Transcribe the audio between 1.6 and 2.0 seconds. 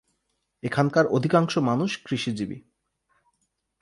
মানুষ